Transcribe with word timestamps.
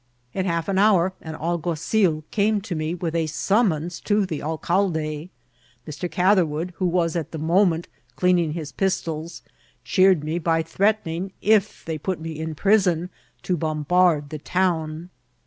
In 0.33 0.47
half 0.47 0.67
an 0.67 0.79
hour 0.79 1.13
an 1.21 1.35
algnazil 1.35 2.23
came 2.31 2.59
to 2.61 2.73
me 2.73 2.95
with 2.95 3.13
a 3.13 3.25
8um« 3.25 3.67
mons 3.67 3.99
to 3.99 4.25
the 4.25 4.41
alcalde. 4.41 5.29
Mr. 5.87 6.09
Catherwood, 6.09 6.73
who 6.77 6.87
was, 6.87 7.15
at 7.15 7.29
the 7.31 7.37
moment, 7.37 7.87
cleaning 8.15 8.53
his 8.53 8.71
pistols, 8.71 9.43
cheered 9.83 10.23
me 10.23 10.39
by 10.39 10.63
threaten 10.63 11.03
* 11.03 11.05
ing, 11.11 11.31
if 11.39 11.85
they 11.85 11.99
put 11.99 12.19
me 12.19 12.39
in 12.39 12.55
prison, 12.55 13.11
to 13.43 13.55
bombard 13.55 14.31
the 14.31 14.39
town. 14.39 15.11